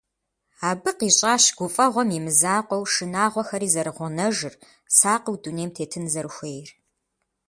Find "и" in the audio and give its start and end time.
2.17-2.19